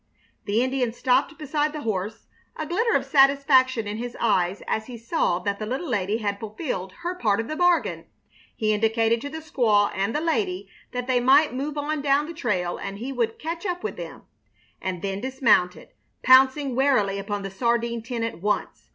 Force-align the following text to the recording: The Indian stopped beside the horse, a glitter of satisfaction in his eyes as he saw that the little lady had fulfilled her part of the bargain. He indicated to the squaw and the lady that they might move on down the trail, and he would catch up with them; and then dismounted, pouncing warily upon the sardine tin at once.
The 0.45 0.63
Indian 0.63 0.93
stopped 0.93 1.37
beside 1.37 1.73
the 1.73 1.83
horse, 1.83 2.25
a 2.55 2.65
glitter 2.65 2.95
of 2.95 3.05
satisfaction 3.05 3.85
in 3.87 3.97
his 3.97 4.17
eyes 4.19 4.63
as 4.67 4.87
he 4.87 4.97
saw 4.97 5.37
that 5.37 5.59
the 5.59 5.67
little 5.67 5.87
lady 5.87 6.17
had 6.17 6.39
fulfilled 6.39 6.91
her 7.03 7.13
part 7.13 7.39
of 7.39 7.47
the 7.47 7.55
bargain. 7.55 8.05
He 8.55 8.73
indicated 8.73 9.21
to 9.21 9.29
the 9.29 9.41
squaw 9.43 9.91
and 9.93 10.15
the 10.15 10.19
lady 10.19 10.67
that 10.91 11.05
they 11.05 11.19
might 11.19 11.53
move 11.53 11.77
on 11.77 12.01
down 12.01 12.25
the 12.25 12.33
trail, 12.33 12.77
and 12.77 12.97
he 12.97 13.11
would 13.11 13.37
catch 13.37 13.63
up 13.63 13.83
with 13.83 13.95
them; 13.95 14.23
and 14.81 15.03
then 15.03 15.21
dismounted, 15.21 15.89
pouncing 16.23 16.75
warily 16.75 17.19
upon 17.19 17.43
the 17.43 17.51
sardine 17.51 18.01
tin 18.01 18.23
at 18.23 18.41
once. 18.41 18.89